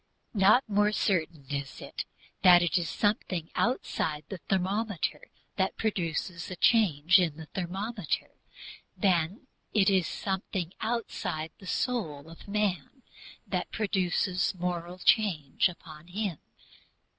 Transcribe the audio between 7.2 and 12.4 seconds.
the thermometer, than it is SOMETHING OUTSIDE THE SOUL